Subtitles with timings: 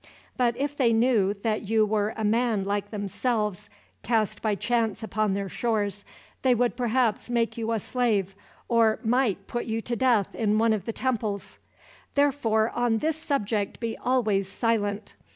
[0.35, 3.69] But if they knew that you were a man like themselves,
[4.01, 6.05] cast by chance upon their shores,
[6.41, 8.33] they would perhaps make you a slave,
[8.67, 11.59] or might put you to death in one of the temples.
[12.15, 15.13] Therefore, on this subject be always silent.